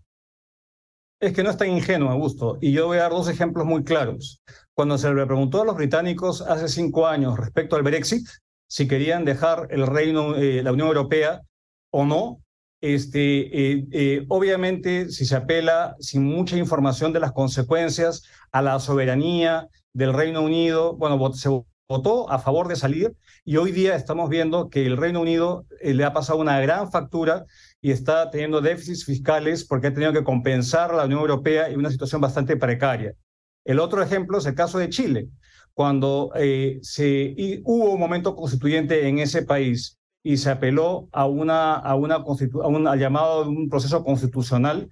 Es 1.18 1.32
que 1.32 1.42
no 1.42 1.50
es 1.50 1.56
tan 1.56 1.70
ingenuo, 1.70 2.10
Augusto. 2.10 2.58
Y 2.60 2.72
yo 2.72 2.86
voy 2.86 2.98
a 2.98 3.02
dar 3.02 3.10
dos 3.10 3.28
ejemplos 3.28 3.66
muy 3.66 3.82
claros. 3.82 4.40
Cuando 4.74 4.96
se 4.96 5.12
le 5.12 5.26
preguntó 5.26 5.62
a 5.62 5.64
los 5.64 5.76
británicos 5.76 6.40
hace 6.42 6.68
cinco 6.68 7.06
años 7.06 7.36
respecto 7.36 7.76
al 7.76 7.82
Brexit, 7.82 8.28
si 8.66 8.88
querían 8.88 9.24
dejar 9.24 9.68
el 9.70 9.86
reino, 9.86 10.36
eh, 10.36 10.62
la 10.62 10.72
Unión 10.72 10.88
Europea 10.88 11.42
o 11.90 12.04
no. 12.04 12.40
Este, 12.80 13.72
eh, 13.72 13.86
eh, 13.92 14.26
obviamente, 14.28 15.08
si 15.08 15.24
se 15.24 15.36
apela 15.36 15.96
sin 16.00 16.24
mucha 16.24 16.56
información 16.56 17.12
de 17.12 17.20
las 17.20 17.32
consecuencias 17.32 18.24
a 18.52 18.60
la 18.62 18.78
soberanía 18.78 19.68
del 19.92 20.12
Reino 20.12 20.42
Unido, 20.42 20.96
bueno, 20.96 21.32
se 21.32 21.48
votó 21.88 22.30
a 22.30 22.38
favor 22.38 22.68
de 22.68 22.76
salir 22.76 23.14
y 23.44 23.56
hoy 23.56 23.72
día 23.72 23.94
estamos 23.94 24.28
viendo 24.28 24.68
que 24.68 24.86
el 24.86 24.96
Reino 24.96 25.20
Unido 25.20 25.66
le 25.82 26.04
ha 26.04 26.12
pasado 26.12 26.38
una 26.38 26.60
gran 26.60 26.90
factura 26.90 27.44
y 27.80 27.90
está 27.90 28.30
teniendo 28.30 28.60
déficits 28.60 29.04
fiscales 29.04 29.64
porque 29.64 29.86
ha 29.86 29.94
tenido 29.94 30.12
que 30.12 30.24
compensar 30.24 30.90
a 30.90 30.96
la 30.96 31.04
Unión 31.04 31.20
Europea 31.20 31.68
en 31.68 31.78
una 31.78 31.90
situación 31.90 32.20
bastante 32.20 32.56
precaria. 32.56 33.14
El 33.64 33.78
otro 33.78 34.02
ejemplo 34.02 34.38
es 34.38 34.46
el 34.46 34.54
caso 34.54 34.78
de 34.78 34.90
Chile 34.90 35.28
cuando 35.74 36.30
eh, 36.36 36.78
se, 36.82 37.34
hubo 37.64 37.92
un 37.92 38.00
momento 38.00 38.34
constituyente 38.36 39.08
en 39.08 39.18
ese 39.18 39.42
país 39.42 39.98
y 40.22 40.36
se 40.38 40.50
apeló 40.50 41.08
a 41.12 41.26
una, 41.26 41.74
a 41.74 41.94
una 41.96 42.16
a 42.16 42.68
un, 42.68 42.98
llamado 42.98 43.44
de 43.44 43.50
un 43.50 43.68
proceso 43.68 44.02
constitucional, 44.04 44.88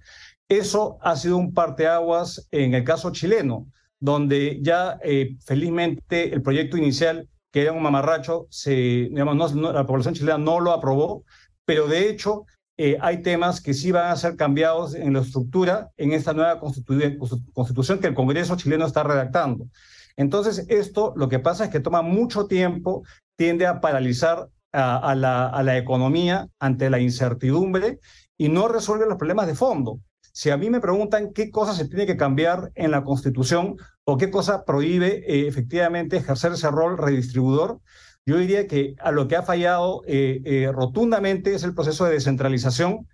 eso 0.47 0.97
ha 1.01 1.15
sido 1.15 1.37
un 1.37 1.53
parteaguas 1.53 2.47
en 2.51 2.73
el 2.75 2.83
caso 2.83 3.11
chileno, 3.11 3.67
donde 3.99 4.59
ya 4.61 4.99
eh, 5.03 5.35
felizmente 5.45 6.33
el 6.33 6.41
proyecto 6.41 6.77
inicial, 6.77 7.29
que 7.51 7.61
era 7.61 7.71
un 7.71 7.81
mamarracho, 7.81 8.47
se, 8.49 8.73
digamos, 9.09 9.55
la 9.55 9.85
población 9.85 10.13
chilena 10.13 10.37
no 10.37 10.59
lo 10.59 10.71
aprobó, 10.71 11.23
pero 11.65 11.87
de 11.87 12.09
hecho 12.09 12.45
eh, 12.77 12.97
hay 12.99 13.21
temas 13.21 13.61
que 13.61 13.73
sí 13.73 13.91
van 13.91 14.11
a 14.11 14.15
ser 14.15 14.35
cambiados 14.35 14.95
en 14.95 15.13
la 15.13 15.21
estructura 15.21 15.91
en 15.95 16.11
esta 16.11 16.33
nueva 16.33 16.59
constitución 16.59 17.99
que 17.99 18.07
el 18.07 18.15
Congreso 18.15 18.57
chileno 18.57 18.85
está 18.85 19.03
redactando. 19.03 19.67
Entonces, 20.15 20.65
esto 20.69 21.13
lo 21.15 21.29
que 21.29 21.39
pasa 21.39 21.65
es 21.65 21.69
que 21.69 21.79
toma 21.79 22.01
mucho 22.01 22.47
tiempo, 22.47 23.03
tiende 23.35 23.65
a 23.65 23.81
paralizar 23.81 24.49
a, 24.71 25.13
la, 25.15 25.47
a 25.47 25.61
la 25.63 25.77
economía 25.77 26.47
ante 26.59 26.89
la 26.89 26.99
incertidumbre 26.99 27.99
y 28.37 28.49
no 28.49 28.67
resuelve 28.67 29.05
los 29.05 29.17
problemas 29.17 29.45
de 29.45 29.55
fondo. 29.55 29.99
Si 30.31 30.49
a 30.49 30.57
mí 30.57 30.71
me 30.71 30.81
preguntan 30.81 31.31
qué 31.31 31.51
cosa 31.51 31.75
se 31.75 31.87
tiene 31.87 32.07
que 32.07 32.17
cambiar 32.17 32.71
en 32.73 32.89
la 32.89 33.03
Constitución 33.03 33.77
o 34.03 34.17
qué 34.17 34.31
cosa 34.31 34.65
prohíbe 34.65 35.23
eh, 35.27 35.47
efectivamente 35.47 36.17
ejercer 36.17 36.53
ese 36.53 36.71
rol 36.71 36.97
redistribuidor, 36.97 37.79
yo 38.25 38.37
diría 38.37 38.65
que 38.67 38.95
a 38.99 39.11
lo 39.11 39.27
que 39.27 39.35
ha 39.35 39.43
fallado 39.43 40.01
eh, 40.07 40.41
eh, 40.45 40.71
rotundamente 40.73 41.53
es 41.53 41.63
el 41.63 41.75
proceso 41.75 42.05
de 42.05 42.13
descentralización 42.13 43.07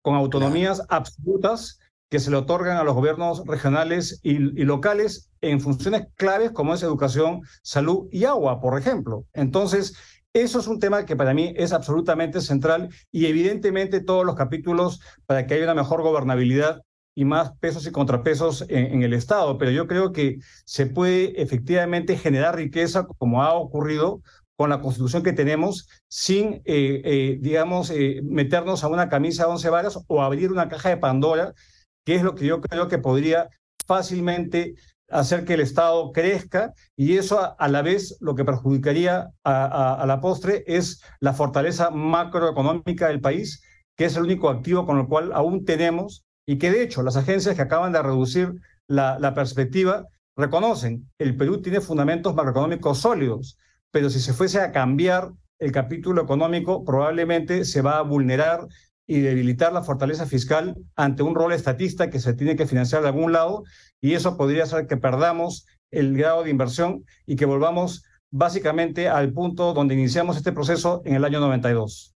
con 0.00 0.14
autonomías 0.14 0.82
absolutas 0.88 1.79
que 2.10 2.18
se 2.18 2.30
le 2.30 2.36
otorgan 2.36 2.76
a 2.76 2.82
los 2.82 2.94
gobiernos 2.94 3.46
regionales 3.46 4.20
y, 4.22 4.34
locales 4.64 5.30
en 5.40 5.60
funciones 5.60 6.08
claves 6.16 6.50
como 6.50 6.74
es 6.74 6.82
educación, 6.82 7.42
salud 7.62 8.08
y 8.10 8.24
agua, 8.24 8.60
por 8.60 8.78
ejemplo. 8.78 9.24
Entonces, 9.32 9.94
eso 10.32 10.58
es 10.58 10.66
un 10.66 10.80
tema 10.80 11.06
que 11.06 11.16
para 11.16 11.32
mí 11.32 11.54
es 11.56 11.72
absolutamente 11.72 12.40
central 12.40 12.90
y 13.12 13.26
evidentemente 13.26 14.00
todos 14.00 14.26
los 14.26 14.34
capítulos 14.34 15.00
para 15.24 15.46
que 15.46 15.54
haya 15.54 15.64
una 15.64 15.74
mejor 15.74 16.02
gobernabilidad 16.02 16.82
y 17.14 17.24
más 17.24 17.52
pesos 17.58 17.86
y 17.86 17.92
contrapesos 17.92 18.64
en, 18.68 19.02
el 19.02 19.12
Estado. 19.14 19.56
Pero 19.56 19.70
yo 19.70 19.86
creo 19.86 20.12
que 20.12 20.38
se 20.64 20.86
puede 20.86 21.40
efectivamente 21.40 22.16
generar 22.16 22.56
riqueza 22.56 23.06
como 23.18 23.42
ha 23.42 23.54
ocurrido 23.54 24.20
con 24.56 24.70
la 24.70 24.80
constitución 24.80 25.22
que 25.22 25.32
tenemos 25.32 25.88
sin, 26.08 26.54
eh, 26.64 27.02
eh, 27.04 27.38
digamos, 27.40 27.90
eh, 27.90 28.20
meternos 28.24 28.84
a 28.84 28.88
una 28.88 29.08
camisa 29.08 29.44
de 29.44 29.52
once 29.52 29.70
varas 29.70 29.98
o 30.06 30.22
abrir 30.22 30.52
una 30.52 30.68
caja 30.68 30.90
de 30.90 30.96
Pandora 30.96 31.54
que 32.04 32.14
es 32.14 32.22
lo 32.22 32.34
que 32.34 32.46
yo 32.46 32.60
creo 32.60 32.88
que 32.88 32.98
podría 32.98 33.48
fácilmente 33.86 34.74
hacer 35.10 35.44
que 35.44 35.54
el 35.54 35.60
Estado 35.60 36.12
crezca 36.12 36.72
y 36.96 37.16
eso 37.16 37.56
a, 37.58 37.68
la 37.68 37.82
vez 37.82 38.16
lo 38.20 38.34
que 38.34 38.44
perjudicaría 38.44 39.30
a, 39.44 40.04
la 40.06 40.20
postre 40.20 40.64
es 40.66 41.02
la 41.18 41.32
fortaleza 41.32 41.90
macroeconómica 41.90 43.08
del 43.08 43.20
país, 43.20 43.62
que 43.96 44.04
es 44.04 44.16
el 44.16 44.22
único 44.22 44.48
activo 44.48 44.86
con 44.86 44.98
el 44.98 45.06
cual 45.06 45.32
aún 45.32 45.64
tenemos 45.64 46.24
y 46.46 46.58
que 46.58 46.70
de 46.70 46.82
hecho 46.82 47.02
las 47.02 47.16
agencias 47.16 47.56
que 47.56 47.62
acaban 47.62 47.92
de 47.92 48.02
reducir 48.02 48.54
la, 48.86 49.18
la 49.18 49.34
perspectiva 49.34 50.06
reconocen, 50.36 51.10
el 51.18 51.36
Perú 51.36 51.60
tiene 51.60 51.80
fundamentos 51.80 52.34
macroeconómicos 52.34 52.98
sólidos, 52.98 53.58
pero 53.90 54.08
si 54.10 54.20
se 54.20 54.32
fuese 54.32 54.60
a 54.60 54.72
cambiar 54.72 55.32
el 55.58 55.72
capítulo 55.72 56.22
económico, 56.22 56.84
probablemente 56.84 57.64
se 57.64 57.82
va 57.82 57.98
a 57.98 58.02
vulnerar 58.02 58.66
y 59.10 59.22
debilitar 59.22 59.72
la 59.72 59.82
fortaleza 59.82 60.24
fiscal 60.24 60.76
ante 60.94 61.24
un 61.24 61.34
rol 61.34 61.52
estatista 61.52 62.10
que 62.10 62.20
se 62.20 62.32
tiene 62.32 62.54
que 62.54 62.68
financiar 62.68 63.02
de 63.02 63.08
algún 63.08 63.32
lado 63.32 63.64
y 64.00 64.14
eso 64.14 64.36
podría 64.36 64.62
hacer 64.62 64.86
que 64.86 64.96
perdamos 64.96 65.66
el 65.90 66.16
grado 66.16 66.44
de 66.44 66.50
inversión 66.50 67.04
y 67.26 67.34
que 67.34 67.44
volvamos 67.44 68.04
básicamente 68.30 69.08
al 69.08 69.32
punto 69.32 69.74
donde 69.74 69.94
iniciamos 69.94 70.36
este 70.36 70.52
proceso 70.52 71.02
en 71.04 71.16
el 71.16 71.24
año 71.24 71.40
92. 71.40 72.14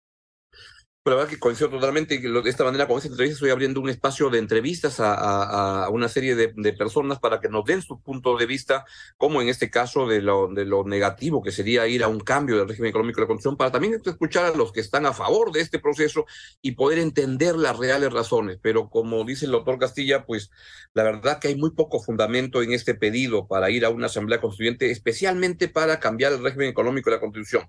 La 1.03 1.15
verdad 1.15 1.29
que 1.29 1.39
coincido 1.39 1.67
totalmente 1.72 2.20
de 2.20 2.50
esta 2.50 2.63
manera 2.63 2.88
con 2.88 2.98
esta 2.98 3.10
entrevista 3.10 3.34
estoy 3.34 3.50
abriendo 3.50 3.81
un 3.81 3.89
espacio 3.89 4.29
de 4.29 4.38
entrevistas 4.38 4.98
a, 5.00 5.89
una 5.89 6.08
serie 6.08 6.36
de, 6.36 6.74
personas 6.74 7.17
para 7.17 7.39
que 7.39 7.50
nos 7.50 7.65
den 7.65 7.81
su 7.81 8.00
punto 8.03 8.38
de 8.38 8.46
vista, 8.46 8.86
como 9.17 9.41
en 9.41 9.48
este 9.48 9.72
caso 9.72 10.05
de 10.05 10.22
lo, 10.22 10.48
de 10.53 10.63
lo 10.63 10.84
negativo 10.84 11.41
que 11.41 11.51
sería 11.51 11.88
ir 11.88 12.03
a 12.03 12.08
un 12.08 12.20
cambio 12.20 12.60
del 12.60 12.67
régimen 12.67 12.91
económico 12.91 13.20
de 13.20 13.24
la 13.24 13.27
Constitución, 13.29 13.58
para 13.58 13.72
también 13.72 14.00
escuchar 14.05 14.46
a 14.46 14.55
los 14.55 14.72
que 14.72 14.79
están 14.79 15.08
a 15.08 15.13
favor 15.13 15.51
de 15.51 15.62
este 15.62 15.79
proceso 15.79 16.27
y 16.62 16.74
poder 16.74 17.00
entender 17.00 17.55
las 17.55 17.79
reales 17.79 18.13
razones. 18.13 18.60
Pero 18.62 18.91
como 18.91 19.24
dice 19.24 19.46
el 19.46 19.53
doctor 19.53 19.79
Castilla, 19.79 20.27
pues 20.27 20.51
la 20.93 21.01
verdad 21.01 21.39
que 21.39 21.48
hay 21.48 21.55
muy 21.55 21.72
poco 21.72 22.00
fundamento 22.00 22.62
en 22.62 22.74
este 22.74 22.93
pedido 22.93 23.48
para 23.48 23.72
ir 23.72 23.86
a 23.86 23.89
una 23.89 24.05
asamblea 24.05 24.39
constituyente, 24.39 24.91
especialmente 24.91 25.67
para 25.67 26.00
cambiar 26.00 26.34
el 26.34 26.43
régimen 26.43 26.70
económico 26.70 27.10
de 27.10 27.15
la 27.15 27.22
Constitución. 27.22 27.63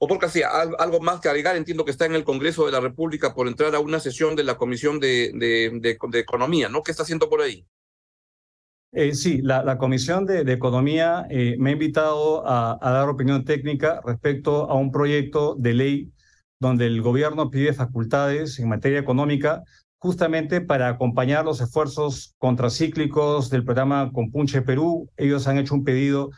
Doctor 0.00 0.18
Casilla, 0.18 0.48
algo 0.78 1.00
más 1.00 1.20
que 1.20 1.28
agregar. 1.28 1.56
Entiendo 1.56 1.84
que 1.84 1.90
está 1.90 2.06
en 2.06 2.14
el 2.14 2.24
Congreso 2.24 2.64
de 2.64 2.72
la 2.72 2.80
República 2.80 3.34
por 3.34 3.46
entrar 3.46 3.74
a 3.74 3.80
una 3.80 4.00
sesión 4.00 4.34
de 4.34 4.44
la 4.44 4.56
Comisión 4.56 4.98
de, 4.98 5.30
de, 5.34 6.18
Economía, 6.18 6.70
¿no? 6.70 6.82
¿Qué 6.82 6.90
está 6.90 7.02
haciendo 7.02 7.28
por 7.28 7.42
ahí? 7.42 7.66
Eh, 8.92 9.14
sí, 9.14 9.40
la, 9.42 9.76
Comisión 9.76 10.24
de, 10.24 10.40
Economía 10.50 11.26
eh, 11.28 11.56
me 11.58 11.70
ha 11.70 11.72
invitado 11.74 12.42
a, 12.46 12.78
dar 12.80 13.10
opinión 13.10 13.44
técnica 13.44 14.00
respecto 14.04 14.70
a 14.70 14.74
un 14.74 14.90
proyecto 14.90 15.54
de 15.58 15.74
ley 15.74 16.12
donde 16.58 16.86
el 16.86 17.02
gobierno 17.02 17.50
pide 17.50 17.72
facultades 17.74 18.58
en 18.58 18.68
materia 18.68 18.98
económica 18.98 19.62
justamente 19.98 20.62
para 20.62 20.88
acompañar 20.88 21.44
los 21.44 21.60
esfuerzos 21.60 22.34
contracíclicos 22.38 23.50
del 23.50 23.64
programa 23.64 24.10
Compunche 24.12 24.62
Perú. 24.62 25.10
Ellos 25.18 25.46
han 25.46 25.58
hecho 25.58 25.74
un 25.74 25.84
pedido 25.84 26.30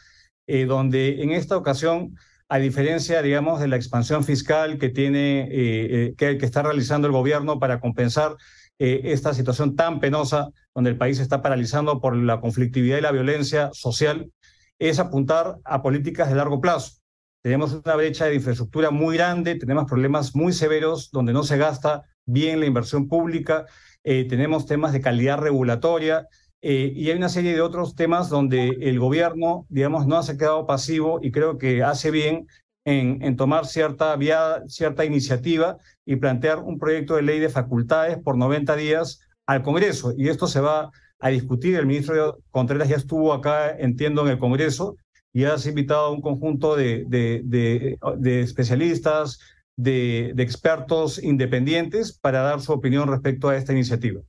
eh, 0.48 0.64
donde 0.66 1.22
en 1.22 1.30
esta 1.30 1.56
ocasión 1.56 2.16
a 2.52 2.58
diferencia, 2.58 3.22
digamos, 3.22 3.60
de 3.60 3.66
la 3.66 3.76
expansión 3.76 4.24
fiscal 4.24 4.76
que 4.76 4.90
tiene, 4.90 5.48
eh, 5.50 6.14
eh, 6.18 6.36
que, 6.36 6.44
está 6.44 6.60
realizando 6.60 7.06
el 7.06 7.12
gobierno 7.14 7.58
para 7.58 7.80
compensar 7.80 8.36
eh, 8.78 9.00
esta 9.04 9.32
situación 9.32 9.74
tan 9.74 10.00
penosa 10.00 10.50
donde 10.74 10.90
el 10.90 10.98
país 10.98 11.18
está 11.18 11.40
paralizando 11.40 11.98
por 11.98 12.14
la 12.14 12.42
conflictividad 12.42 12.98
y 12.98 13.00
la 13.00 13.10
violencia 13.10 13.70
social, 13.72 14.30
es 14.78 14.98
apuntar 14.98 15.60
a 15.64 15.80
políticas 15.80 16.28
de 16.28 16.34
largo 16.34 16.60
plazo. 16.60 16.98
Tenemos 17.42 17.72
una 17.72 17.96
brecha 17.96 18.26
de 18.26 18.34
infraestructura 18.34 18.90
muy 18.90 19.16
grande, 19.16 19.54
tenemos 19.54 19.86
problemas 19.86 20.36
muy 20.36 20.52
severos 20.52 21.10
donde 21.10 21.32
no 21.32 21.44
se 21.44 21.56
gasta 21.56 22.02
bien 22.26 22.60
la 22.60 22.66
inversión 22.66 23.08
pública, 23.08 23.64
tenemos 24.02 24.66
temas 24.66 24.92
de 24.92 25.00
calidad 25.00 25.38
regulatoria, 25.38 26.28
eh, 26.64 26.92
y 26.94 27.10
hay 27.10 27.16
una 27.16 27.28
serie 27.28 27.54
de 27.54 27.60
otros 27.60 27.96
temas 27.96 28.28
donde 28.28 28.68
el 28.80 29.00
gobierno, 29.00 29.66
digamos, 29.68 30.06
no 30.06 30.22
se 30.22 30.32
ha 30.32 30.36
quedado 30.36 30.64
pasivo 30.64 31.18
y 31.20 31.32
creo 31.32 31.58
que 31.58 31.82
hace 31.82 32.12
bien 32.12 32.46
en, 32.84 33.36
tomar 33.36 33.66
cierta 33.66 34.14
vía, 34.16 34.62
cierta 34.68 35.04
iniciativa 35.04 35.78
y 36.06 36.16
plantear 36.16 36.60
un 36.60 36.78
proyecto 36.78 37.16
de 37.16 37.22
ley 37.22 37.40
de 37.40 37.48
facultades 37.48 38.18
por 38.18 38.36
90 38.36 38.76
días 38.76 39.20
al 39.46 39.62
Congreso. 39.62 40.14
Y 40.16 40.28
esto 40.28 40.46
se 40.46 40.60
va 40.60 40.92
a 41.18 41.28
discutir. 41.30 41.76
El 41.76 41.86
ministro 41.86 42.38
Contreras 42.52 42.88
ya 42.88 42.96
estuvo 42.96 43.32
acá, 43.32 43.70
entiendo, 43.76 44.22
en 44.22 44.28
el 44.28 44.38
Congreso 44.38 44.96
y 45.32 45.44
ha 45.44 45.56
invitado 45.66 46.06
a 46.06 46.12
un 46.12 46.20
conjunto 46.20 46.76
de, 46.76 47.04
de 47.08 48.40
especialistas, 48.40 49.40
de 49.76 50.32
expertos 50.38 51.20
independientes 51.22 52.16
para 52.16 52.42
dar 52.42 52.60
su 52.60 52.72
opinión 52.72 53.08
respecto 53.08 53.48
a 53.48 53.56
esta 53.56 53.72
iniciativa. 53.72 54.20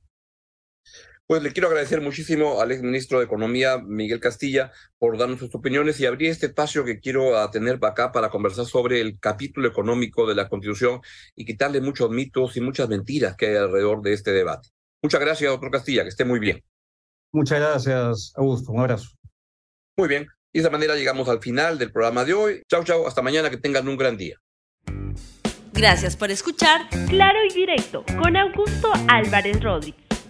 Pues 1.26 1.42
le 1.42 1.52
quiero 1.52 1.68
agradecer 1.68 2.02
muchísimo 2.02 2.60
al 2.60 2.70
exministro 2.70 3.18
de 3.18 3.24
Economía, 3.24 3.78
Miguel 3.78 4.20
Castilla, 4.20 4.72
por 4.98 5.16
darnos 5.16 5.38
sus 5.38 5.54
opiniones 5.54 5.98
y 5.98 6.04
abrir 6.04 6.30
este 6.30 6.46
espacio 6.46 6.84
que 6.84 7.00
quiero 7.00 7.32
tener 7.50 7.78
acá 7.82 8.12
para 8.12 8.28
conversar 8.28 8.66
sobre 8.66 9.00
el 9.00 9.18
capítulo 9.18 9.66
económico 9.66 10.26
de 10.26 10.34
la 10.34 10.50
Constitución 10.50 11.00
y 11.34 11.46
quitarle 11.46 11.80
muchos 11.80 12.10
mitos 12.10 12.58
y 12.58 12.60
muchas 12.60 12.90
mentiras 12.90 13.36
que 13.36 13.46
hay 13.46 13.56
alrededor 13.56 14.02
de 14.02 14.12
este 14.12 14.32
debate. 14.32 14.68
Muchas 15.02 15.20
gracias, 15.20 15.50
doctor 15.50 15.70
Castilla, 15.70 16.02
que 16.02 16.10
esté 16.10 16.26
muy 16.26 16.40
bien. 16.40 16.62
Muchas 17.32 17.58
gracias, 17.58 18.32
Augusto. 18.36 18.72
Un 18.72 18.80
abrazo. 18.80 19.08
Muy 19.96 20.08
bien. 20.08 20.26
Y 20.52 20.58
de 20.58 20.60
esa 20.60 20.70
manera 20.70 20.94
llegamos 20.94 21.28
al 21.28 21.40
final 21.40 21.78
del 21.78 21.90
programa 21.90 22.24
de 22.24 22.34
hoy. 22.34 22.62
Chau, 22.68 22.84
chau. 22.84 23.06
Hasta 23.06 23.22
mañana. 23.22 23.50
Que 23.50 23.56
tengan 23.56 23.88
un 23.88 23.96
gran 23.96 24.16
día. 24.16 24.38
Gracias 25.72 26.16
por 26.16 26.30
escuchar 26.30 26.88
Claro 27.08 27.38
y 27.50 27.52
Directo 27.52 28.04
con 28.22 28.36
Augusto 28.36 28.92
Álvarez 29.08 29.60
Rodríguez. 29.60 30.03